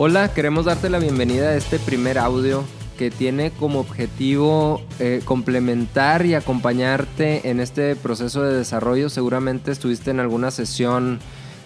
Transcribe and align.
Hola, 0.00 0.32
queremos 0.32 0.66
darte 0.66 0.90
la 0.90 1.00
bienvenida 1.00 1.48
a 1.48 1.56
este 1.56 1.80
primer 1.80 2.18
audio 2.18 2.62
que 2.96 3.10
tiene 3.10 3.50
como 3.50 3.80
objetivo 3.80 4.80
eh, 5.00 5.22
complementar 5.24 6.24
y 6.24 6.34
acompañarte 6.34 7.50
en 7.50 7.58
este 7.58 7.96
proceso 7.96 8.44
de 8.44 8.56
desarrollo. 8.56 9.08
Seguramente 9.08 9.72
estuviste 9.72 10.12
en 10.12 10.20
alguna 10.20 10.52
sesión 10.52 11.18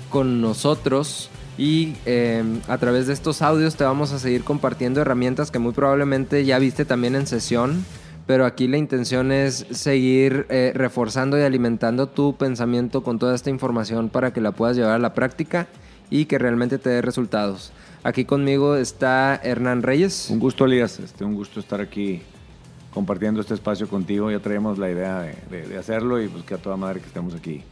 con 0.08 0.40
nosotros 0.40 1.28
y 1.58 1.92
eh, 2.06 2.42
a 2.68 2.78
través 2.78 3.06
de 3.06 3.12
estos 3.12 3.42
audios 3.42 3.76
te 3.76 3.84
vamos 3.84 4.12
a 4.12 4.18
seguir 4.18 4.44
compartiendo 4.44 5.02
herramientas 5.02 5.50
que 5.50 5.58
muy 5.58 5.74
probablemente 5.74 6.46
ya 6.46 6.58
viste 6.58 6.86
también 6.86 7.16
en 7.16 7.26
sesión 7.26 7.84
pero 8.26 8.46
aquí 8.46 8.66
la 8.66 8.78
intención 8.78 9.30
es 9.30 9.66
seguir 9.72 10.46
eh, 10.48 10.72
reforzando 10.74 11.38
y 11.38 11.42
alimentando 11.42 12.06
tu 12.06 12.34
pensamiento 12.36 13.02
con 13.02 13.18
toda 13.18 13.34
esta 13.34 13.50
información 13.50 14.08
para 14.08 14.32
que 14.32 14.40
la 14.40 14.52
puedas 14.52 14.74
llevar 14.74 14.94
a 14.94 14.98
la 14.98 15.12
práctica 15.12 15.66
y 16.08 16.26
que 16.26 16.38
realmente 16.38 16.78
te 16.78 16.90
dé 16.90 17.02
resultados. 17.02 17.72
Aquí 18.04 18.24
conmigo 18.24 18.74
está 18.74 19.40
Hernán 19.44 19.82
Reyes. 19.82 20.28
Un 20.28 20.40
gusto, 20.40 20.64
Elías. 20.64 20.98
Este, 20.98 21.24
un 21.24 21.34
gusto 21.34 21.60
estar 21.60 21.80
aquí 21.80 22.22
compartiendo 22.92 23.40
este 23.40 23.54
espacio 23.54 23.88
contigo. 23.88 24.28
Ya 24.30 24.40
traemos 24.40 24.76
la 24.76 24.90
idea 24.90 25.20
de, 25.20 25.78
hacerlo 25.78 26.20
y 26.20 26.26
pues 26.26 26.44
que 26.44 26.54
a 26.54 26.58
toda 26.58 26.76
madre 26.76 27.00
que 27.00 27.06
estemos 27.06 27.32
aquí 27.34 27.62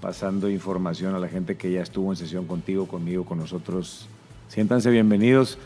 pasando 0.00 0.50
información 0.50 1.14
a 1.14 1.18
la 1.18 1.28
gente 1.28 1.56
que 1.56 1.70
ya 1.70 1.82
estuvo 1.82 2.10
en 2.10 2.16
sesión 2.16 2.46
contigo, 2.46 2.88
conmigo, 2.88 3.24
con 3.24 3.38
nosotros. 3.38 4.08
Siéntanse 4.48 4.90
bienvenidos. 4.90 5.58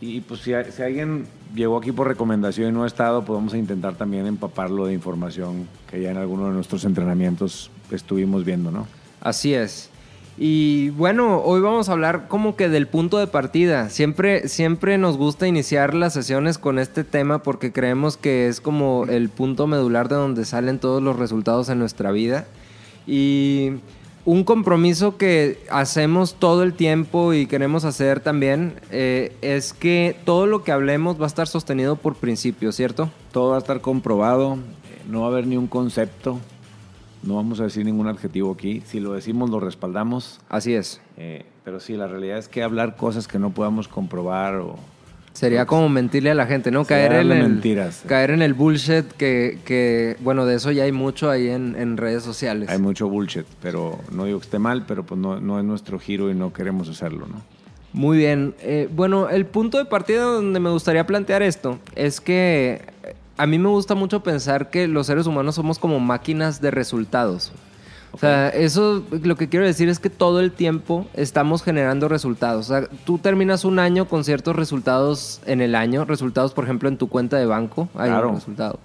Y 0.00 0.20
pues 0.20 0.40
si, 0.40 0.52
alguien 0.52 1.26
llegó 1.54 1.78
aquí 1.78 1.92
por 1.92 2.08
recomendación 2.08 2.70
y 2.70 2.72
no 2.72 2.84
ha 2.84 2.86
estado, 2.86 3.24
podemos 3.24 3.54
intentar 3.54 3.94
también 3.94 4.26
empaparlo 4.26 4.86
de 4.86 4.94
información 4.94 5.68
que 5.90 6.00
ya 6.00 6.10
en 6.10 6.16
alguno 6.16 6.46
de 6.46 6.54
nuestros 6.54 6.84
entrenamientos 6.84 7.70
estuvimos 7.90 8.44
viendo, 8.44 8.70
¿no? 8.72 8.86
Así 9.20 9.54
es. 9.54 9.91
Y 10.38 10.90
bueno, 10.90 11.40
hoy 11.42 11.60
vamos 11.60 11.88
a 11.88 11.92
hablar 11.92 12.26
como 12.26 12.56
que 12.56 12.68
del 12.68 12.86
punto 12.88 13.18
de 13.18 13.26
partida. 13.26 13.90
Siempre, 13.90 14.48
siempre 14.48 14.96
nos 14.96 15.18
gusta 15.18 15.46
iniciar 15.46 15.94
las 15.94 16.14
sesiones 16.14 16.58
con 16.58 16.78
este 16.78 17.04
tema 17.04 17.42
porque 17.42 17.72
creemos 17.72 18.16
que 18.16 18.48
es 18.48 18.60
como 18.60 19.04
el 19.08 19.28
punto 19.28 19.66
medular 19.66 20.08
de 20.08 20.16
donde 20.16 20.44
salen 20.44 20.78
todos 20.78 21.02
los 21.02 21.16
resultados 21.16 21.68
en 21.68 21.78
nuestra 21.78 22.12
vida. 22.12 22.46
Y 23.06 23.72
un 24.24 24.44
compromiso 24.44 25.16
que 25.16 25.58
hacemos 25.68 26.34
todo 26.34 26.62
el 26.62 26.74
tiempo 26.74 27.34
y 27.34 27.46
queremos 27.46 27.84
hacer 27.84 28.20
también 28.20 28.74
eh, 28.90 29.36
es 29.42 29.72
que 29.72 30.16
todo 30.24 30.46
lo 30.46 30.62
que 30.62 30.72
hablemos 30.72 31.20
va 31.20 31.24
a 31.24 31.26
estar 31.26 31.48
sostenido 31.48 31.96
por 31.96 32.14
principios, 32.14 32.76
¿cierto? 32.76 33.10
Todo 33.32 33.50
va 33.50 33.56
a 33.56 33.58
estar 33.58 33.80
comprobado, 33.80 34.58
no 35.10 35.20
va 35.20 35.26
a 35.26 35.30
haber 35.30 35.46
ni 35.46 35.56
un 35.56 35.66
concepto, 35.66 36.38
no 37.22 37.36
vamos 37.36 37.60
a 37.60 37.64
decir 37.64 37.84
ningún 37.84 38.08
adjetivo 38.08 38.52
aquí, 38.52 38.82
si 38.86 39.00
lo 39.00 39.12
decimos 39.12 39.50
lo 39.50 39.60
respaldamos. 39.60 40.40
Así 40.48 40.74
es. 40.74 41.00
Eh, 41.16 41.44
pero 41.64 41.80
sí, 41.80 41.96
la 41.96 42.06
realidad 42.06 42.38
es 42.38 42.48
que 42.48 42.62
hablar 42.62 42.96
cosas 42.96 43.28
que 43.28 43.38
no 43.38 43.50
podamos 43.50 43.88
comprobar 43.88 44.56
o 44.56 44.76
Sería 45.32 45.64
como 45.64 45.88
mentirle 45.88 46.30
a 46.30 46.34
la 46.34 46.46
gente, 46.46 46.70
¿no? 46.70 46.84
Caer 46.84 47.12
en, 47.12 47.32
el, 47.32 47.48
mentiras. 47.48 48.04
caer 48.06 48.32
en 48.32 48.42
el 48.42 48.52
bullshit 48.52 49.06
que, 49.12 50.16
bueno, 50.20 50.44
de 50.44 50.56
eso 50.56 50.70
ya 50.70 50.84
hay 50.84 50.92
mucho 50.92 51.30
ahí 51.30 51.48
en, 51.48 51.96
redes 51.96 52.22
sociales. 52.22 52.68
Hay 52.68 52.78
mucho 52.78 53.08
bullshit, 53.08 53.46
pero 53.62 53.98
no 54.10 54.26
digo 54.26 54.38
que 54.38 54.44
esté 54.44 54.58
mal, 54.58 54.84
pero 54.86 55.04
pues 55.04 55.18
no, 55.18 55.40
no 55.40 55.58
es 55.58 55.64
nuestro 55.64 55.98
giro 55.98 56.30
y 56.30 56.34
no 56.34 56.52
queremos 56.52 56.88
hacerlo, 56.88 57.26
¿no? 57.26 57.40
Muy 57.92 58.18
bien. 58.18 58.54
Eh, 58.60 58.88
bueno, 58.94 59.28
el 59.28 59.46
punto 59.46 59.78
de 59.78 59.84
partida 59.84 60.22
donde 60.22 60.60
me 60.60 60.70
gustaría 60.70 61.06
plantear 61.06 61.42
esto 61.42 61.78
es 61.94 62.20
que 62.20 62.91
a 63.36 63.46
mí 63.46 63.58
me 63.58 63.68
gusta 63.68 63.94
mucho 63.94 64.22
pensar 64.22 64.70
que 64.70 64.88
los 64.88 65.06
seres 65.06 65.26
humanos 65.26 65.54
somos 65.54 65.78
como 65.78 66.00
máquinas 66.00 66.60
de 66.60 66.70
resultados. 66.70 67.52
O 68.12 68.18
sea, 68.18 68.50
eso 68.50 69.02
lo 69.10 69.36
que 69.36 69.48
quiero 69.48 69.64
decir 69.64 69.88
es 69.88 69.98
que 69.98 70.10
todo 70.10 70.40
el 70.40 70.52
tiempo 70.52 71.06
estamos 71.14 71.62
generando 71.62 72.08
resultados. 72.08 72.70
O 72.70 72.74
sea, 72.74 72.88
tú 73.06 73.18
terminas 73.18 73.64
un 73.64 73.78
año 73.78 74.06
con 74.06 74.22
ciertos 74.22 74.54
resultados 74.54 75.40
en 75.46 75.62
el 75.62 75.74
año, 75.74 76.04
resultados, 76.04 76.52
por 76.52 76.64
ejemplo, 76.64 76.90
en 76.90 76.98
tu 76.98 77.08
cuenta 77.08 77.38
de 77.38 77.46
banco, 77.46 77.88
hay 77.94 78.10
un 78.10 78.34
resultado. 78.34 78.78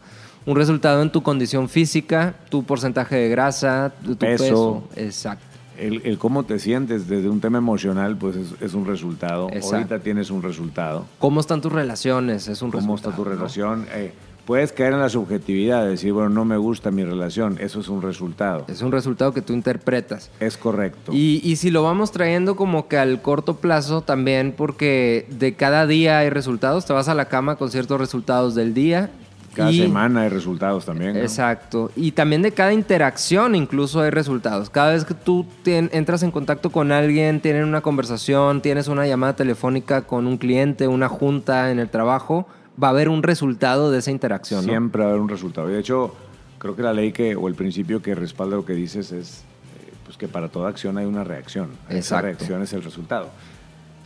Un 0.45 0.55
resultado 0.55 1.01
en 1.01 1.11
tu 1.11 1.23
condición 1.23 1.67
física, 1.67 2.35
tu 2.49 2.63
porcentaje 2.63 3.17
de 3.17 3.27
grasa, 3.27 3.91
tu 4.03 4.15
peso. 4.15 4.87
Exacto. 4.95 5.43
El, 5.77 6.17
cómo 6.17 6.43
te 6.43 6.57
sientes 6.57 7.07
desde 7.07 7.29
un 7.29 7.41
tema 7.41 7.57
emocional, 7.57 8.15
pues 8.15 8.37
es, 8.61 8.73
un 8.73 8.85
resultado. 8.85 9.49
Ahorita 9.49 9.99
tienes 9.99 10.31
un 10.31 10.41
resultado. 10.41 11.05
¿Cómo 11.19 11.41
están 11.41 11.61
tus 11.61 11.71
relaciones? 11.71 12.47
Es 12.47 12.61
un 12.61 12.71
¿Cómo 12.71 12.95
está 12.95 13.11
tu 13.11 13.25
relación? 13.25 13.85
Eh, 13.93 14.13
Puedes 14.47 14.71
caer 14.71 14.93
en 14.93 15.01
la 15.01 15.09
subjetividad, 15.09 15.83
de 15.83 15.89
decir, 15.89 16.13
bueno, 16.13 16.29
no 16.29 16.45
me 16.45 16.55
gusta 16.55 16.89
mi 16.89 17.03
relación, 17.03 17.57
eso 17.59 17.81
es 17.81 17.89
un 17.89 18.01
resultado. 18.01 18.63
Es 18.69 18.81
un 18.81 18.93
resultado 18.93 19.33
que 19.33 19.41
tú 19.41 19.51
interpretas. 19.51 20.31
Es 20.39 20.55
correcto. 20.55 21.11
Y, 21.13 21.57
si 21.57 21.69
lo 21.69 21.83
vamos 21.83 22.13
trayendo 22.13 22.55
como 22.55 22.87
que 22.87 22.97
al 22.97 23.21
corto 23.21 23.57
plazo 23.57 24.03
también, 24.03 24.53
porque 24.55 25.27
de 25.29 25.55
cada 25.55 25.85
día 25.85 26.19
hay 26.19 26.29
resultados, 26.29 26.85
te 26.85 26.93
vas 26.93 27.09
a 27.09 27.13
la 27.13 27.25
cama 27.25 27.57
con 27.57 27.69
ciertos 27.71 27.99
resultados 27.99 28.55
del 28.55 28.73
día. 28.73 29.09
Cada 29.53 29.69
semana 29.73 30.21
hay 30.21 30.29
resultados 30.29 30.85
también. 30.85 31.17
Exacto. 31.17 31.91
Y 31.97 32.13
también 32.13 32.41
de 32.41 32.53
cada 32.53 32.71
interacción 32.71 33.53
incluso 33.53 33.99
hay 33.99 34.11
resultados. 34.11 34.69
Cada 34.69 34.93
vez 34.93 35.03
que 35.03 35.13
tú 35.13 35.45
entras 35.65 36.23
en 36.23 36.31
contacto 36.31 36.69
con 36.69 36.93
alguien, 36.93 37.41
tienen 37.41 37.65
una 37.65 37.81
conversación, 37.81 38.61
tienes 38.61 38.87
una 38.87 39.05
llamada 39.07 39.35
telefónica 39.35 40.03
con 40.03 40.25
un 40.25 40.37
cliente, 40.37 40.87
una 40.87 41.09
junta 41.09 41.69
en 41.69 41.79
el 41.79 41.89
trabajo, 41.89 42.47
va 42.81 42.87
a 42.87 42.91
haber 42.91 43.09
un 43.09 43.23
resultado 43.23 43.91
de 43.91 43.99
esa 43.99 44.11
interacción. 44.11 44.63
Siempre 44.63 45.01
va 45.01 45.07
a 45.07 45.09
haber 45.11 45.21
un 45.21 45.29
resultado. 45.29 45.67
de 45.67 45.79
hecho, 45.79 46.13
creo 46.57 46.75
que 46.75 46.83
la 46.83 46.93
ley 46.93 47.11
que, 47.11 47.35
o 47.35 47.47
el 47.47 47.55
principio 47.55 48.01
que 48.01 48.15
respalda 48.15 48.55
lo 48.55 48.65
que 48.65 48.73
dices 48.73 49.11
es 49.11 49.39
eh, 49.39 49.93
pues 50.05 50.17
que 50.17 50.27
para 50.27 50.49
toda 50.49 50.69
acción 50.69 50.97
hay 50.97 51.05
una 51.05 51.23
reacción. 51.23 51.69
Esa 51.89 52.21
reacción 52.21 52.61
es 52.61 52.73
el 52.73 52.83
resultado. 52.83 53.29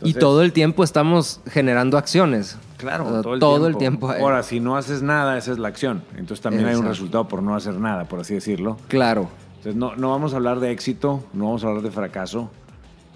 y 0.02 0.14
todo 0.14 0.42
el 0.42 0.52
tiempo 0.52 0.82
estamos 0.84 1.40
generando 1.48 1.98
acciones. 1.98 2.56
Claro, 2.76 3.22
todo, 3.38 3.68
el, 3.68 3.76
tiempo. 3.76 4.10
Ahora, 4.10 4.42
si 4.42 4.58
no 4.58 4.76
haces 4.76 5.02
nada, 5.02 5.38
esa 5.38 5.52
es 5.52 5.58
la 5.58 5.68
acción. 5.68 6.02
Entonces 6.16 6.40
también 6.40 6.66
hay 6.66 6.74
un 6.74 6.86
resultado 6.86 7.28
por 7.28 7.42
no 7.42 7.54
hacer 7.54 7.74
nada, 7.74 8.04
por 8.04 8.20
así 8.20 8.34
decirlo. 8.34 8.76
Claro. 8.88 9.28
Entonces 9.58 9.76
no, 9.76 9.94
no 9.94 10.10
vamos 10.10 10.32
a 10.32 10.36
hablar 10.36 10.58
de 10.58 10.72
éxito, 10.72 11.22
no 11.32 11.44
vamos 11.44 11.62
a 11.62 11.68
hablar 11.68 11.84
de 11.84 11.92
fracaso, 11.92 12.50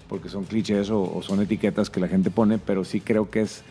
porque 0.07 0.29
son 0.29 0.45
clichés 0.45 0.89
o 0.89 1.19
son 1.21 1.41
etiquetas 1.41 1.89
que 1.89 1.99
la 1.99 2.07
gente 2.07 2.31
pone, 2.31 2.57
pero 2.57 2.85
sí 2.85 3.01
creo 3.01 3.29
que 3.29 3.41
es 3.41 3.63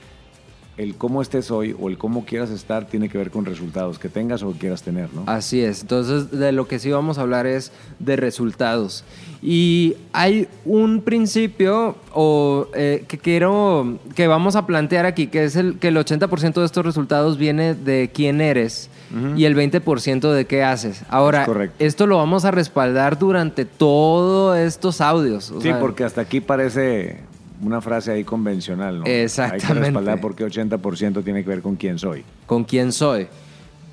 el 0.79 0.95
cómo 0.95 1.23
estés 1.23 1.51
hoy 1.51 1.75
o 1.79 1.89
el 1.89 1.97
cómo 1.97 2.25
quieras 2.25 2.51
estar 2.51 2.87
tiene 2.87 3.09
que 3.09 3.17
ver 3.17 3.31
con 3.31 3.45
resultados 3.45 3.99
que 3.99 4.09
tengas 4.09 4.43
o 4.43 4.53
que 4.53 4.59
quieras 4.59 4.83
tener, 4.83 5.13
¿no? 5.15 5.23
Así 5.27 5.63
es. 5.63 5.81
Entonces, 5.81 6.31
de 6.31 6.53
lo 6.53 6.69
que 6.69 6.79
sí 6.79 6.91
vamos 6.91 7.19
a 7.19 7.23
hablar 7.23 7.47
es 7.47 7.73
de 7.99 8.17
resultados. 8.17 9.05
Y 9.43 9.95
hay 10.13 10.49
un 10.65 11.03
principio 11.03 11.97
o, 12.13 12.69
eh, 12.75 13.05
que 13.09 13.19
quiero 13.19 13.99
que 14.15 14.27
vamos 14.27 14.57
a 14.57 14.67
plantear 14.67 15.07
aquí, 15.07 15.29
que 15.29 15.45
es 15.45 15.57
el 15.57 15.79
que 15.79 15.89
el 15.89 15.97
80% 15.97 16.55
de 16.55 16.67
estos 16.67 16.85
resultados 16.85 17.39
viene 17.39 17.75
de 17.75 18.11
quién 18.13 18.41
eres 18.41 18.91
y 19.37 19.45
el 19.45 19.57
20% 19.57 20.33
de 20.33 20.47
qué 20.47 20.65
haces. 20.65 21.03
Ahora, 21.09 21.47
esto 21.79 22.07
lo 22.07 22.17
vamos 22.17 22.45
a 22.45 22.51
respaldar 22.51 23.19
durante 23.19 23.65
todos 23.65 24.59
estos 24.59 25.01
audios. 25.01 25.53
sí, 25.61 25.71
porque 25.81 26.05
hasta 26.05 26.21
aquí 26.23 26.41
parece 26.41 27.21
una 27.63 27.81
frase 27.81 28.13
ahí 28.13 28.25
convencional, 28.25 29.01
¿no? 29.01 29.07
Exactamente. 29.07 29.67
Hay 29.67 29.75
que 29.75 29.81
respaldar 29.81 30.21
porque 30.21 30.45
80% 30.45 31.25
tiene 31.25 31.43
que 31.43 31.49
ver 31.49 31.63
con 31.63 31.77
quién 31.77 31.99
soy. 31.99 32.25
Con 32.47 32.65
quién 32.65 32.93
soy. 32.93 33.29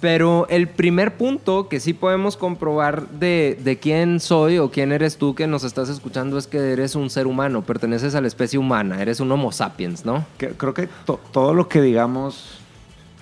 Pero 0.03 0.47
el 0.49 0.67
primer 0.67 1.15
punto 1.15 1.69
que 1.69 1.79
sí 1.79 1.93
podemos 1.93 2.35
comprobar 2.35 3.07
de, 3.07 3.79
quién 3.81 4.19
soy 4.19 4.57
o 4.57 4.69
quién 4.69 4.91
eres 4.91 5.15
tú 5.15 5.33
que 5.33 5.47
nos 5.47 5.63
estás 5.63 5.87
escuchando 5.87 6.37
es 6.37 6.45
que 6.45 6.57
eres 6.57 6.95
un 6.95 7.09
ser 7.09 7.25
humano, 7.25 7.61
perteneces 7.61 8.13
a 8.13 8.19
la 8.19 8.27
especie 8.27 8.59
humana, 8.59 9.01
eres 9.01 9.21
un 9.21 9.31
Homo 9.31 9.53
sapiens, 9.53 10.03
¿no? 10.03 10.25
creo 10.37 10.73
que 10.73 10.89
todo 11.31 11.53
lo 11.53 11.69
que 11.69 11.81
digamos, 11.81 12.59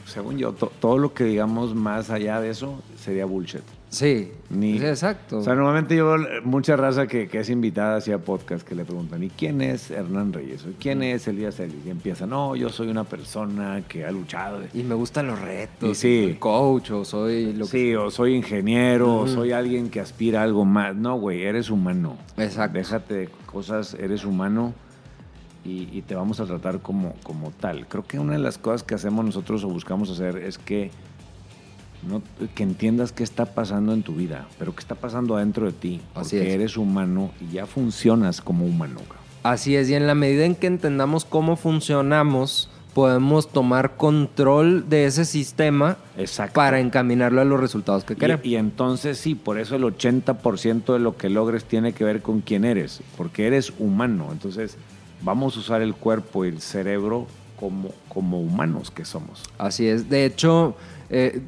según 0.07 0.39
yo, 0.39 0.53
todo 0.53 0.97
lo 0.97 1.13
que 1.13 1.23
digamos 1.25 1.75
más 1.75 2.09
allá 2.09 2.41
de 2.41 2.49
eso 2.49 2.81
sería 2.99 3.25
bullshit. 3.25 3.61
Sí, 3.91 4.31
Ni, 4.49 4.77
exacto. 4.77 5.39
O 5.39 5.43
sea, 5.43 5.53
normalmente 5.53 5.97
yo 5.97 6.15
mucha 6.45 6.77
raza 6.77 7.07
que, 7.07 7.29
es 7.29 7.49
invitada 7.49 7.97
hacia 7.97 8.19
podcast 8.19 8.65
que 8.65 8.73
le 8.73 8.85
preguntan, 8.85 9.21
¿y 9.21 9.29
quién 9.29 9.61
es 9.61 9.91
Hernán 9.91 10.31
Reyes? 10.31 10.65
¿Quién 10.79 11.03
es 11.03 11.27
Elías 11.27 11.59
Ellis? 11.59 11.85
Y 11.85 11.89
empieza, 11.89 12.25
no, 12.25 12.55
yo 12.55 12.69
soy 12.69 12.87
una 12.87 13.03
persona 13.03 13.83
que 13.89 14.05
ha 14.05 14.11
luchado. 14.11 14.61
Y 14.73 14.83
me 14.83 14.95
gustan 14.95 15.27
los 15.27 15.41
retos, 15.41 15.97
sí. 15.97 16.23
soy 16.23 16.35
coach 16.35 16.91
o 16.91 17.03
soy... 17.03 17.51
Lo 17.51 17.65
sí, 17.65 17.93
o 17.93 18.09
soy 18.09 18.33
ingeniero, 18.35 19.13
o 19.13 19.27
soy 19.27 19.51
alguien 19.51 19.89
que 19.89 19.99
aspira 19.99 20.39
a 20.39 20.43
algo 20.43 20.63
más. 20.63 20.95
No, 20.95 21.17
güey, 21.19 21.43
eres 21.43 21.69
humano. 21.69 22.17
Exacto. 22.37 22.77
Déjate 22.77 23.13
de 23.13 23.29
cosas, 23.45 23.93
eres 23.95 24.23
humano 24.23 24.73
y, 25.65 25.89
y, 25.91 26.01
te 26.01 26.15
vamos 26.15 26.39
a 26.39 26.45
tratar 26.45 26.79
como, 26.79 27.13
como 27.23 27.51
tal. 27.51 27.87
Creo 27.87 28.05
que 28.07 28.19
una 28.19 28.33
de 28.33 28.39
las 28.39 28.57
cosas 28.57 28.83
que 28.83 28.95
hacemos 28.95 29.25
nosotros 29.25 29.65
o 29.65 29.67
buscamos 29.67 30.09
hacer 30.09 30.37
es 30.37 30.57
que 30.57 30.91
que 32.55 32.63
entiendas 32.63 33.11
qué 33.11 33.23
está 33.23 33.45
pasando 33.53 33.93
en 33.93 34.03
tu 34.03 34.13
vida, 34.13 34.47
pero 34.57 34.73
qué 34.73 34.79
está 34.79 34.95
pasando 34.95 35.35
adentro 35.35 35.65
de 35.65 35.73
ti. 35.73 36.01
Porque 36.13 36.53
eres 36.53 36.77
humano 36.77 37.31
y 37.39 37.53
ya 37.53 37.65
funcionas 37.65 38.41
como 38.41 38.65
humano. 38.65 38.99
Así 39.43 39.75
es, 39.75 39.89
y 39.89 39.95
en 39.95 40.05
la 40.05 40.15
medida 40.15 40.45
en 40.45 40.55
que 40.55 40.67
entendamos 40.67 41.25
cómo 41.25 41.55
funcionamos, 41.55 42.69
podemos 42.93 43.49
tomar 43.49 43.95
control 43.95 44.89
de 44.89 45.05
ese 45.05 45.25
sistema 45.25 45.97
para 46.53 46.79
encaminarlo 46.79 47.41
a 47.41 47.45
los 47.45 47.59
resultados 47.59 48.03
que 48.03 48.15
queremos. 48.15 48.45
Y, 48.45 48.55
entonces 48.55 49.17
sí, 49.17 49.35
por 49.35 49.59
eso 49.59 49.75
el 49.75 49.83
80% 49.83 50.93
de 50.93 50.99
lo 50.99 51.17
que 51.17 51.29
logres 51.29 51.65
tiene 51.65 51.93
que 51.93 52.03
ver 52.03 52.21
con 52.21 52.41
quién 52.41 52.65
eres, 52.65 53.01
porque 53.17 53.47
eres 53.47 53.73
humano. 53.79 54.29
Entonces, 54.31 54.77
vamos 55.21 55.55
a 55.55 55.59
usar 55.59 55.81
el 55.81 55.95
cuerpo 55.95 56.45
y 56.45 56.49
el 56.49 56.61
cerebro 56.61 57.27
como, 57.59 57.89
como 58.09 58.41
humanos 58.41 58.91
que 58.91 59.05
somos. 59.05 59.43
Así 59.57 59.87
es. 59.87 60.09
De 60.09 60.25
hecho, 60.25 60.75
eh, 61.09 61.41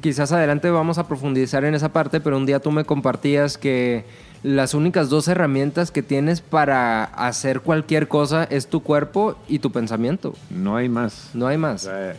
quizás 0.00 0.32
adelante 0.32 0.70
vamos 0.70 0.98
a 0.98 1.06
profundizar 1.06 1.64
en 1.64 1.74
esa 1.74 1.92
parte, 1.92 2.20
pero 2.20 2.36
un 2.36 2.46
día 2.46 2.60
tú 2.60 2.70
me 2.70 2.84
compartías 2.84 3.58
que 3.58 4.04
las 4.42 4.74
únicas 4.74 5.08
dos 5.08 5.28
herramientas 5.28 5.90
que 5.90 6.02
tienes 6.02 6.40
para 6.40 7.04
hacer 7.04 7.60
cualquier 7.60 8.08
cosa 8.08 8.44
es 8.44 8.68
tu 8.68 8.82
cuerpo 8.82 9.36
y 9.48 9.58
tu 9.58 9.72
pensamiento. 9.72 10.34
No 10.50 10.76
hay 10.76 10.88
más. 10.88 11.30
No 11.34 11.46
hay 11.46 11.58
más. 11.58 11.84
O 11.84 11.88
sea, 11.88 12.16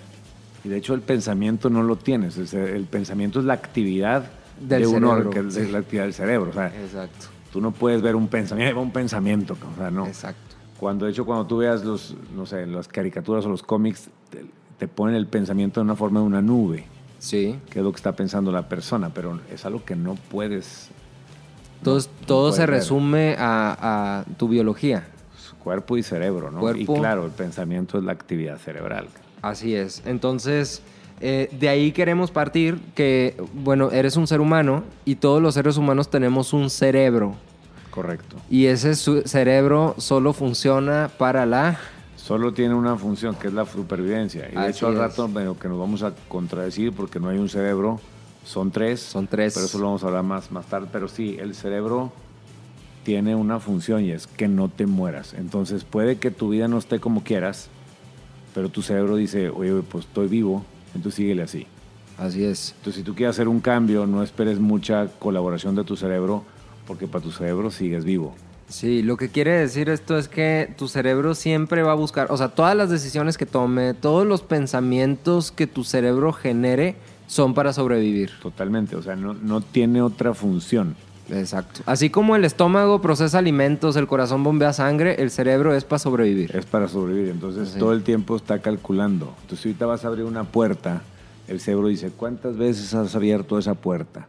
y 0.63 0.69
de 0.69 0.77
hecho 0.77 0.93
el 0.93 1.01
pensamiento 1.01 1.69
no 1.69 1.83
lo 1.83 1.95
tienes. 1.95 2.37
El, 2.53 2.85
pensamiento 2.85 3.39
es 3.39 3.45
la 3.45 3.53
actividad 3.53 4.25
Del 4.59 4.81
de 4.81 4.87
cerebro, 4.87 5.11
órgano, 5.11 5.51
sí. 5.51 5.61
es 5.61 5.71
la 5.71 5.79
actividad 5.79 6.03
del 6.03 6.13
cerebro. 6.13 6.49
O 6.49 6.53
sea, 6.53 6.67
Exacto. 6.67 7.27
tú 7.51 7.61
no 7.61 7.71
puedes 7.71 8.01
ver 8.01 8.15
un 8.15 8.27
pensamiento, 8.27 8.81
un 8.81 8.91
pensamiento. 8.91 9.55
O 9.73 9.77
sea, 9.77 9.91
no. 9.91 10.07
Exacto. 10.07 10.55
Cuando 10.79 11.05
de 11.05 11.11
hecho 11.11 11.25
cuando 11.25 11.45
tú 11.47 11.57
veas 11.57 11.83
los, 11.83 12.15
no 12.35 12.45
sé, 12.45 12.65
las 12.67 12.87
caricaturas 12.87 13.45
o 13.45 13.49
los 13.49 13.63
cómics, 13.63 14.09
te, 14.29 14.45
te 14.77 14.87
ponen 14.87 15.15
el 15.15 15.27
pensamiento 15.27 15.79
de 15.79 15.85
una 15.85 15.95
forma 15.95 16.19
de 16.19 16.25
una 16.25 16.41
nube, 16.41 16.85
Sí. 17.19 17.59
que 17.69 17.79
es 17.79 17.85
lo 17.85 17.91
que 17.91 17.97
está 17.97 18.15
pensando 18.15 18.51
la 18.51 18.69
persona, 18.69 19.09
pero 19.13 19.39
es 19.51 19.65
algo 19.65 19.83
que 19.83 19.95
no 19.95 20.15
puedes. 20.15 20.89
No 21.83 21.99
todo 22.25 22.49
puedes 22.49 22.55
se 22.55 22.65
resume 22.65 23.35
a, 23.37 24.19
a 24.19 24.25
tu 24.37 24.47
biología. 24.47 25.07
Cuerpo 25.63 25.97
y 25.97 26.03
cerebro, 26.03 26.49
¿no? 26.51 26.59
Cuerpo. 26.59 26.95
Y 26.95 26.99
claro, 26.99 27.25
el 27.25 27.31
pensamiento 27.31 27.97
es 27.97 28.03
la 28.03 28.13
actividad 28.13 28.57
cerebral. 28.57 29.07
Así 29.41 29.75
es. 29.75 30.01
Entonces, 30.05 30.81
eh, 31.19 31.49
de 31.51 31.67
ahí 31.69 31.91
queremos 31.91 32.31
partir 32.31 32.79
que, 32.95 33.35
bueno, 33.53 33.91
eres 33.91 34.15
un 34.15 34.27
ser 34.27 34.39
humano 34.39 34.83
y 35.03 35.15
todos 35.15 35.41
los 35.41 35.55
seres 35.55 35.77
humanos 35.77 36.09
tenemos 36.09 36.53
un 36.53 36.69
cerebro. 36.69 37.35
Correcto. 37.91 38.37
Y 38.49 38.67
ese 38.67 38.95
cerebro 38.95 39.95
solo 39.97 40.33
funciona 40.33 41.09
para 41.17 41.45
la... 41.45 41.79
Solo 42.27 42.51
tiene 42.53 42.75
una 42.75 42.97
función, 42.97 43.35
que 43.35 43.47
es 43.47 43.53
la 43.53 43.65
supervivencia. 43.65 44.49
Y 44.49 44.51
de 44.51 44.57
Así 44.59 44.71
hecho, 44.71 44.87
al 44.87 44.95
es. 44.95 44.99
rato 44.99 45.29
medio 45.29 45.57
que 45.57 45.69
nos 45.69 45.79
vamos 45.79 46.03
a 46.03 46.13
contradecir 46.27 46.91
porque 46.91 47.21
no 47.21 47.29
hay 47.29 47.37
un 47.37 47.47
cerebro, 47.47 48.01
son 48.43 48.69
tres. 48.69 48.99
Son 48.99 49.27
tres. 49.27 49.53
Pero 49.53 49.65
eso 49.65 49.79
lo 49.79 49.85
vamos 49.85 50.03
a 50.03 50.07
hablar 50.07 50.23
más, 50.23 50.51
más 50.51 50.65
tarde. 50.65 50.89
Pero 50.91 51.07
sí, 51.07 51.37
el 51.39 51.55
cerebro 51.55 52.11
tiene 53.05 53.33
una 53.33 53.61
función 53.61 54.03
y 54.03 54.11
es 54.11 54.27
que 54.27 54.49
no 54.49 54.67
te 54.67 54.85
mueras. 54.87 55.35
Entonces, 55.35 55.85
puede 55.85 56.17
que 56.17 56.29
tu 56.29 56.49
vida 56.49 56.67
no 56.67 56.77
esté 56.77 56.99
como 56.99 57.23
quieras, 57.23 57.69
pero 58.53 58.67
tu 58.67 58.81
cerebro 58.81 59.15
dice, 59.15 59.47
oye, 59.49 59.81
pues 59.89 60.03
estoy 60.03 60.27
vivo, 60.27 60.65
entonces 60.95 61.15
síguele 61.15 61.43
así. 61.43 61.65
Así 62.17 62.43
es. 62.43 62.73
Entonces, 62.79 62.95
si 62.95 63.03
tú 63.03 63.15
quieres 63.15 63.37
hacer 63.37 63.47
un 63.47 63.61
cambio, 63.61 64.05
no 64.05 64.21
esperes 64.21 64.59
mucha 64.59 65.07
colaboración 65.19 65.75
de 65.75 65.85
tu 65.85 65.95
cerebro, 65.95 66.43
porque 66.85 67.07
para 67.07 67.23
tu 67.23 67.31
cerebro 67.31 67.71
sigues 67.71 68.03
vivo. 68.03 68.35
Sí, 68.69 69.01
lo 69.01 69.15
que 69.15 69.29
quiere 69.29 69.51
decir 69.51 69.89
esto 69.89 70.17
es 70.17 70.27
que 70.27 70.73
tu 70.77 70.89
cerebro 70.89 71.35
siempre 71.35 71.83
va 71.83 71.93
a 71.93 71.95
buscar, 71.95 72.27
o 72.31 72.37
sea, 72.37 72.49
todas 72.49 72.75
las 72.75 72.89
decisiones 72.89 73.37
que 73.37 73.45
tome, 73.45 73.93
todos 73.93 74.27
los 74.27 74.41
pensamientos 74.41 75.51
que 75.51 75.67
tu 75.67 75.85
cerebro 75.85 76.33
genere 76.33 76.95
son 77.27 77.53
para 77.53 77.71
sobrevivir. 77.71 78.31
Totalmente. 78.41 78.95
O 78.97 79.01
sea, 79.01 79.15
no, 79.15 79.33
no 79.33 79.61
tiene 79.61 80.01
otra 80.01 80.33
función. 80.33 80.95
Exacto. 81.29 81.81
Así 81.85 82.09
como 82.09 82.35
el 82.37 82.45
estómago 82.45 83.01
procesa 83.01 83.37
alimentos, 83.39 83.95
el 83.97 84.07
corazón 84.07 84.43
bombea 84.43 84.71
sangre, 84.73 85.21
el 85.21 85.29
cerebro 85.31 85.73
es 85.75 85.83
para 85.83 85.99
sobrevivir. 85.99 86.55
Es 86.55 86.65
para 86.65 86.87
sobrevivir. 86.87 87.29
Entonces 87.31 87.69
Sí. 87.69 87.79
todo 87.79 87.91
el 87.93 88.03
tiempo 88.03 88.35
está 88.37 88.59
calculando. 88.59 89.33
Entonces 89.41 89.59
si 89.61 89.69
ahorita 89.69 89.85
vas 89.85 90.05
a 90.05 90.07
abrir 90.09 90.23
una 90.25 90.45
puerta, 90.45 91.01
el 91.49 91.59
cerebro 91.59 91.87
dice, 91.87 92.11
¿cuántas 92.15 92.55
veces 92.57 92.93
has 92.93 93.13
abierto 93.15 93.57
esa 93.59 93.73
puerta? 93.75 94.27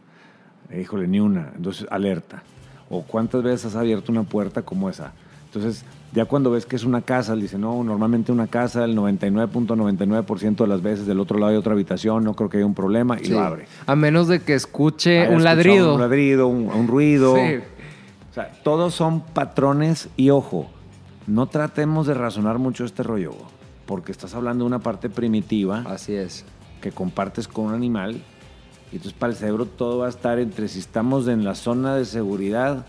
Eh, 0.69 0.81
Híjole, 0.81 1.07
ni 1.07 1.19
una. 1.21 1.51
Entonces 1.55 1.87
alerta. 1.89 2.43
O 2.89 3.03
¿cuántas 3.03 3.43
veces 3.43 3.65
has 3.67 3.75
abierto 3.75 4.11
una 4.11 4.23
puerta 4.23 4.61
como 4.63 4.89
esa? 4.89 5.11
Entonces 5.45 5.83
ya 6.13 6.25
cuando 6.25 6.51
ves 6.51 6.65
que 6.65 6.75
es 6.75 6.83
una 6.83 7.01
casa, 7.01 7.33
él 7.33 7.41
dice, 7.41 7.57
no, 7.57 7.83
normalmente 7.83 8.31
una 8.31 8.47
casa, 8.47 8.83
el 8.85 8.95
99.99% 8.97 10.55
de 10.57 10.67
las 10.67 10.81
veces 10.81 11.05
del 11.05 11.19
otro 11.19 11.37
lado 11.39 11.51
hay 11.51 11.57
otra 11.57 11.73
habitación, 11.73 12.23
no 12.23 12.33
creo 12.35 12.49
que 12.49 12.57
haya 12.57 12.65
un 12.65 12.73
problema, 12.73 13.19
y 13.19 13.25
Sí. 13.25 13.31
lo 13.31 13.39
abre. 13.41 13.65
A 13.85 13.95
menos 13.95 14.27
de 14.27 14.41
que 14.41 14.53
escuche 14.55 15.21
Haya 15.21 15.35
un 15.35 15.43
ladrido. 15.43 15.95
Un 15.95 16.01
ladrido, 16.01 16.47
un, 16.47 16.67
un 16.69 16.87
ruido. 16.87 17.35
Sí. 17.35 17.55
O 18.31 18.33
sea, 18.33 18.51
todos 18.63 18.93
son 18.95 19.21
patrones 19.21 20.09
y 20.17 20.29
ojo, 20.29 20.67
no 21.27 21.47
tratemos 21.47 22.07
de 22.07 22.13
razonar 22.13 22.57
mucho 22.59 22.85
este 22.85 23.03
rollo, 23.03 23.31
porque 23.85 24.11
estás 24.11 24.33
hablando 24.35 24.63
de 24.63 24.67
una 24.67 24.79
parte 24.79 25.09
primitiva 25.09 25.83
Así 25.87 26.13
es. 26.13 26.45
que 26.81 26.91
compartes 26.91 27.47
con 27.47 27.65
un 27.65 27.73
animal 27.73 28.21
y 28.91 28.95
entonces 28.95 29.13
para 29.17 29.31
el 29.31 29.37
cerebro 29.37 29.65
todo 29.65 29.99
va 29.99 30.07
a 30.07 30.09
estar 30.09 30.39
entre 30.39 30.67
si 30.67 30.79
estamos 30.79 31.27
en 31.27 31.43
la 31.43 31.55
zona 31.55 31.95
de 31.95 32.05
seguridad 32.05 32.85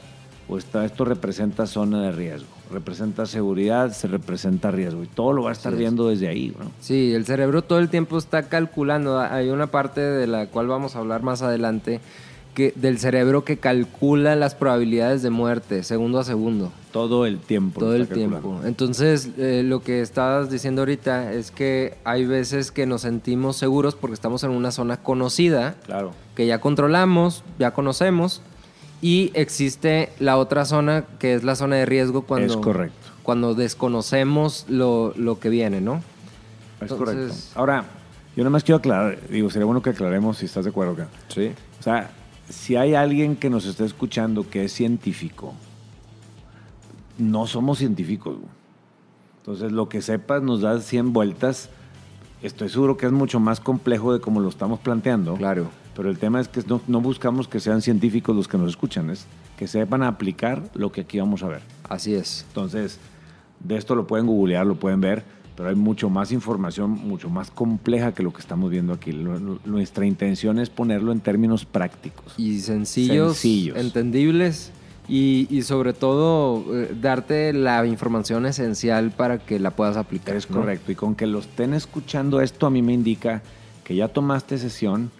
o 0.48 0.58
está, 0.58 0.84
esto 0.84 1.04
representa 1.04 1.66
zona 1.66 2.02
de 2.02 2.12
riesgo. 2.12 2.48
Representa 2.72 3.26
seguridad, 3.26 3.92
se 3.92 4.08
representa 4.08 4.70
riesgo 4.70 5.02
y 5.02 5.06
todo 5.06 5.32
lo 5.32 5.42
va 5.42 5.50
a 5.50 5.52
estar 5.52 5.72
es. 5.72 5.78
viendo 5.78 6.08
desde 6.08 6.28
ahí. 6.28 6.54
¿no? 6.58 6.70
Sí, 6.80 7.12
el 7.12 7.24
cerebro 7.26 7.62
todo 7.62 7.78
el 7.78 7.88
tiempo 7.88 8.18
está 8.18 8.44
calculando. 8.44 9.20
Hay 9.20 9.50
una 9.50 9.68
parte 9.68 10.00
de 10.00 10.26
la 10.26 10.46
cual 10.46 10.68
vamos 10.68 10.96
a 10.96 11.00
hablar 11.00 11.22
más 11.22 11.42
adelante 11.42 12.00
que 12.60 12.72
del 12.78 12.98
cerebro 12.98 13.44
que 13.44 13.56
calcula 13.56 14.36
las 14.36 14.54
probabilidades 14.54 15.22
de 15.22 15.30
muerte 15.30 15.82
segundo 15.82 16.18
a 16.18 16.24
segundo. 16.24 16.72
Todo 16.92 17.24
el 17.24 17.38
tiempo. 17.38 17.80
todo 17.80 17.94
el 17.94 18.08
tiempo. 18.08 18.60
Entonces, 18.64 19.30
eh, 19.38 19.62
lo 19.64 19.80
que 19.80 20.00
estabas 20.02 20.50
diciendo 20.50 20.82
ahorita 20.82 21.32
es 21.32 21.50
que 21.50 21.94
hay 22.04 22.26
veces 22.26 22.70
que 22.72 22.84
nos 22.84 23.02
sentimos 23.02 23.56
seguros 23.56 23.94
porque 23.94 24.14
estamos 24.14 24.42
en 24.44 24.50
una 24.50 24.72
zona 24.72 24.96
conocida, 24.98 25.76
Claro. 25.86 26.10
que 26.34 26.46
ya 26.46 26.60
controlamos, 26.60 27.44
ya 27.58 27.70
conocemos, 27.70 28.42
y 29.00 29.30
existe 29.34 30.10
la 30.18 30.36
otra 30.36 30.64
zona 30.66 31.04
que 31.18 31.34
es 31.34 31.44
la 31.44 31.54
zona 31.54 31.76
de 31.76 31.86
riesgo 31.86 32.22
cuando, 32.22 32.52
Es 32.52 32.56
correcto. 32.58 32.94
cuando 33.22 33.54
desconocemos 33.54 34.66
lo, 34.68 35.14
lo 35.16 35.38
que 35.40 35.48
viene, 35.48 35.80
¿no? 35.80 36.02
Es 36.82 36.90
Entonces- 36.90 36.98
correcto. 36.98 37.34
Ahora, 37.54 37.84
yo 38.36 38.42
nada 38.44 38.50
más 38.50 38.64
quiero 38.64 38.78
aclarar, 38.78 39.18
digo, 39.30 39.48
sería 39.48 39.64
bueno 39.66 39.80
que 39.80 39.90
aclaremos 39.90 40.38
si 40.38 40.46
estás 40.46 40.64
de 40.64 40.70
acuerdo 40.70 40.92
acá. 40.94 41.08
Sí. 41.28 41.52
O 41.78 41.82
sea, 41.82 42.10
si 42.50 42.76
hay 42.76 42.94
alguien 42.94 43.36
que 43.36 43.48
nos 43.48 43.64
está 43.64 43.84
escuchando 43.84 44.48
que 44.48 44.64
es 44.64 44.72
científico, 44.72 45.54
no 47.18 47.46
somos 47.46 47.78
científicos. 47.78 48.36
Entonces, 49.38 49.72
lo 49.72 49.88
que 49.88 50.02
sepas 50.02 50.42
nos 50.42 50.60
da 50.60 50.80
100 50.80 51.12
vueltas. 51.12 51.70
Estoy 52.42 52.68
seguro 52.68 52.96
que 52.96 53.06
es 53.06 53.12
mucho 53.12 53.40
más 53.40 53.60
complejo 53.60 54.12
de 54.12 54.20
como 54.20 54.40
lo 54.40 54.48
estamos 54.48 54.80
planteando. 54.80 55.34
Claro. 55.34 55.70
Pero 55.94 56.08
el 56.08 56.18
tema 56.18 56.40
es 56.40 56.48
que 56.48 56.62
no, 56.66 56.80
no 56.86 57.00
buscamos 57.00 57.48
que 57.48 57.60
sean 57.60 57.82
científicos 57.82 58.34
los 58.34 58.48
que 58.48 58.56
nos 58.56 58.70
escuchan, 58.70 59.10
es 59.10 59.26
que 59.58 59.66
sepan 59.66 60.02
aplicar 60.02 60.62
lo 60.74 60.92
que 60.92 61.02
aquí 61.02 61.18
vamos 61.18 61.42
a 61.42 61.48
ver. 61.48 61.62
Así 61.88 62.14
es. 62.14 62.46
Entonces, 62.48 62.98
de 63.60 63.76
esto 63.76 63.94
lo 63.94 64.06
pueden 64.06 64.26
googlear, 64.26 64.66
lo 64.66 64.76
pueden 64.76 65.00
ver, 65.00 65.24
pero 65.56 65.68
hay 65.68 65.74
mucho 65.74 66.08
más 66.10 66.32
información, 66.32 66.90
mucho 66.90 67.28
más 67.28 67.50
compleja 67.50 68.12
que 68.12 68.22
lo 68.22 68.32
que 68.32 68.40
estamos 68.40 68.70
viendo 68.70 68.92
aquí. 68.92 69.12
Lo- 69.12 69.38
lo- 69.38 69.60
Nuestra 69.64 70.06
intención 70.06 70.58
es 70.58 70.70
ponerlo 70.70 71.12
en 71.12 71.20
términos 71.20 71.64
prácticos. 71.64 72.32
Y 72.38 72.60
sencillos, 72.60 73.36
Sencillos. 73.36 73.76
entendibles 73.78 74.70
y, 75.08 75.46
y 75.50 75.62
sobre 75.62 75.92
todo 75.92 76.64
eh, 76.74 76.94
darte 77.00 77.52
la 77.52 77.84
información 77.86 78.46
esencial 78.46 79.10
para 79.10 79.38
que 79.38 79.58
la 79.58 79.70
puedas 79.72 79.96
aplicar. 79.96 80.36
Es 80.36 80.48
¿no? 80.50 80.60
correcto. 80.60 80.92
Y 80.92 80.94
con 80.94 81.14
que 81.14 81.26
lo 81.26 81.40
estén 81.40 81.74
escuchando 81.74 82.40
esto 82.40 82.66
a 82.66 82.70
mí 82.70 82.80
me 82.82 82.92
indica 82.92 83.42
que 83.84 83.96
ya 83.96 84.08
tomaste 84.08 84.56
sesión 84.56 85.10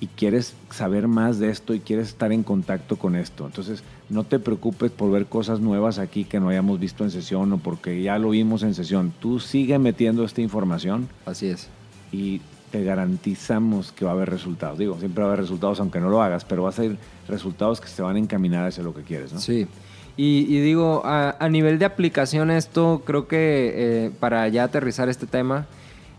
y 0.00 0.06
quieres 0.06 0.54
saber 0.70 1.08
más 1.08 1.38
de 1.40 1.50
esto 1.50 1.74
y 1.74 1.80
quieres 1.80 2.08
estar 2.08 2.30
en 2.30 2.44
contacto 2.44 2.96
con 2.96 3.16
esto. 3.16 3.46
Entonces, 3.46 3.82
no 4.10 4.24
te 4.24 4.38
preocupes 4.38 4.90
por 4.90 5.10
ver 5.10 5.26
cosas 5.26 5.60
nuevas 5.60 5.98
aquí 5.98 6.24
que 6.24 6.40
no 6.40 6.48
hayamos 6.48 6.80
visto 6.80 7.04
en 7.04 7.10
sesión 7.10 7.52
o 7.52 7.58
porque 7.58 8.02
ya 8.02 8.18
lo 8.18 8.30
vimos 8.30 8.62
en 8.62 8.74
sesión. 8.74 9.12
Tú 9.20 9.38
sigue 9.40 9.78
metiendo 9.78 10.24
esta 10.24 10.40
información 10.40 11.08
Así 11.26 11.46
es. 11.48 11.68
y 12.10 12.40
te 12.70 12.84
garantizamos 12.84 13.92
que 13.92 14.04
va 14.04 14.10
a 14.12 14.14
haber 14.14 14.30
resultados. 14.30 14.78
Digo, 14.78 14.98
siempre 14.98 15.22
va 15.22 15.30
a 15.30 15.32
haber 15.32 15.40
resultados 15.40 15.80
aunque 15.80 16.00
no 16.00 16.08
lo 16.10 16.22
hagas, 16.22 16.44
pero 16.44 16.62
va 16.64 16.68
a 16.70 16.72
ser 16.72 16.96
resultados 17.28 17.80
que 17.80 17.88
se 17.88 18.02
van 18.02 18.16
a 18.16 18.18
encaminar 18.18 18.66
hacia 18.66 18.82
lo 18.82 18.94
que 18.94 19.02
quieres, 19.02 19.32
¿no? 19.32 19.40
Sí. 19.40 19.66
Y, 20.16 20.46
y 20.48 20.60
digo, 20.60 21.02
a, 21.04 21.36
a 21.38 21.48
nivel 21.48 21.78
de 21.78 21.84
aplicación 21.84 22.50
esto, 22.50 23.02
creo 23.06 23.28
que 23.28 23.72
eh, 24.06 24.10
para 24.18 24.48
ya 24.48 24.64
aterrizar 24.64 25.08
este 25.08 25.26
tema, 25.26 25.66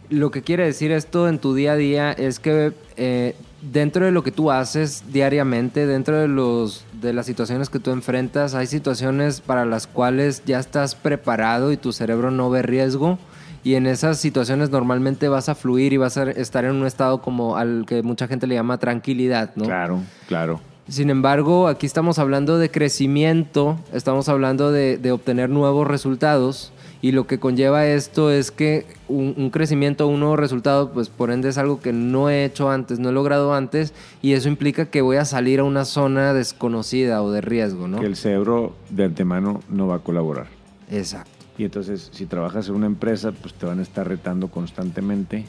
lo 0.10 0.32
que 0.32 0.42
quiere 0.42 0.66
decir 0.66 0.92
esto 0.92 1.28
en 1.28 1.40
tu 1.40 1.54
día 1.54 1.74
a 1.74 1.76
día 1.76 2.12
es 2.12 2.40
que 2.40 2.74
eh, 2.98 3.36
dentro 3.62 4.06
de 4.06 4.12
lo 4.12 4.24
que 4.24 4.32
tú 4.32 4.52
haces 4.52 5.04
diariamente, 5.12 5.86
dentro 5.86 6.18
de, 6.18 6.28
los, 6.28 6.86
de 7.02 7.14
las 7.14 7.26
situaciones 7.26 7.70
que 7.70 7.80
tú 7.80 7.92
enfrentas, 7.92 8.56
hay 8.56 8.68
situaciones 8.68 9.42
para 9.42 9.66
las 9.66 9.88
cuales 9.88 10.44
ya 10.46 10.60
estás 10.60 10.96
preparado 10.96 11.72
y 11.72 11.78
tu 11.78 11.94
cerebro 11.94 12.32
no 12.32 12.50
ve 12.50 12.62
riesgo. 12.62 13.18
Y 13.62 13.76
en 13.76 13.88
esas 13.88 14.18
situaciones 14.20 14.70
normalmente 14.70 15.28
vas 15.28 15.50
a 15.50 15.56
fluir 15.56 15.92
y 15.92 15.98
vas 15.98 16.18
a 16.18 16.32
estar 16.32 16.64
en 16.64 16.76
un 16.76 16.88
estado 16.88 17.22
como 17.22 17.58
al 17.58 17.86
que 17.86 18.02
mucha 18.04 18.28
gente 18.28 18.48
le 18.48 18.56
llama 18.56 18.78
tranquilidad, 18.78 19.52
¿no? 19.56 19.66
Claro, 19.66 20.00
claro. 20.28 20.62
Sin 20.88 21.10
embargo, 21.10 21.68
aquí 21.68 21.86
estamos 21.86 22.20
hablando 22.20 22.58
de 22.58 22.72
crecimiento, 22.72 23.78
estamos 23.94 24.30
hablando 24.30 24.72
de, 24.72 24.98
de 24.98 25.12
obtener 25.12 25.50
nuevos 25.50 25.86
resultados 25.86 26.72
y 27.02 27.12
lo 27.14 27.28
que 27.28 27.40
conlleva 27.40 27.86
esto 27.86 28.30
es 28.32 28.52
que 28.52 28.86
un, 29.08 29.34
un 29.38 29.50
crecimiento, 29.52 30.08
un 30.08 30.20
nuevo 30.20 30.36
resultado, 30.36 30.92
pues 30.92 31.10
por 31.10 31.32
ende 31.32 31.50
es 31.50 31.58
algo 31.58 31.80
que 31.80 31.94
no 31.94 32.30
he 32.30 32.44
hecho 32.44 32.70
antes, 32.70 33.00
no 33.00 33.10
he 33.10 33.14
logrado 33.14 33.54
antes 33.54 33.94
y 34.22 34.34
eso 34.34 34.50
implica 34.50 34.88
que 34.88 35.02
voy 35.02 35.18
a 35.18 35.26
salir 35.26 35.62
a 35.62 35.64
una 35.64 35.86
zona 35.86 36.34
desconocida 36.34 37.22
o 37.24 37.32
de 37.32 37.42
riesgo, 37.42 37.88
¿no? 37.88 38.00
Que 38.00 38.06
el 38.06 38.16
cerebro 38.18 38.76
de 38.90 39.06
antemano 39.06 39.62
no 39.70 39.88
va 39.88 39.96
a 39.96 40.00
colaborar. 40.00 40.48
Exacto. 40.92 41.32
Y 41.58 41.66
entonces, 41.66 42.10
si 42.14 42.26
trabajas 42.26 42.70
en 42.70 42.76
una 42.76 42.86
empresa, 42.86 43.32
pues 43.34 43.54
te 43.54 43.66
van 43.66 43.80
a 43.80 43.82
estar 43.82 44.08
retando 44.08 44.48
constantemente. 44.50 45.46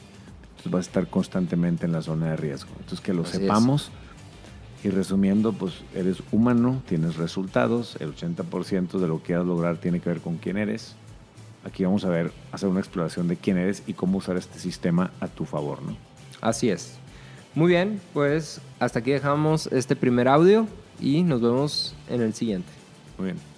Entonces 0.57 0.71
vas 0.71 0.85
a 0.85 0.89
estar 0.89 1.07
constantemente 1.07 1.85
en 1.85 1.93
la 1.93 2.01
zona 2.01 2.31
de 2.31 2.35
riesgo. 2.37 2.69
Entonces, 2.79 2.99
que 2.99 3.13
lo 3.13 3.23
Así 3.23 3.37
es. 3.37 3.41
sepamos. 3.43 3.91
Y 4.83 4.89
resumiendo, 4.89 5.53
pues 5.53 5.83
eres 5.95 6.23
humano, 6.31 6.81
tienes 6.87 7.15
resultados, 7.15 7.95
el 7.99 8.15
80% 8.15 8.99
de 8.99 9.07
lo 9.07 9.19
que 9.19 9.27
quieras 9.27 9.45
lograr 9.45 9.77
tiene 9.77 9.99
que 9.99 10.09
ver 10.09 10.21
con 10.21 10.37
quién 10.37 10.57
eres. 10.57 10.95
Aquí 11.63 11.83
vamos 11.83 12.05
a 12.05 12.09
ver, 12.09 12.31
hacer 12.51 12.69
una 12.69 12.79
exploración 12.79 13.27
de 13.27 13.37
quién 13.37 13.57
eres 13.57 13.83
y 13.85 13.93
cómo 13.93 14.17
usar 14.17 14.37
este 14.37 14.59
sistema 14.59 15.11
a 15.19 15.27
tu 15.27 15.45
favor, 15.45 15.81
¿no? 15.81 15.95
Así 16.41 16.69
es. 16.69 16.97
Muy 17.53 17.69
bien, 17.69 18.01
pues 18.13 18.61
hasta 18.79 18.99
aquí 18.99 19.11
dejamos 19.11 19.67
este 19.67 19.95
primer 19.95 20.27
audio 20.27 20.67
y 20.99 21.23
nos 21.23 21.41
vemos 21.41 21.95
en 22.09 22.21
el 22.21 22.33
siguiente. 22.33 22.69
Muy 23.17 23.27
bien. 23.27 23.50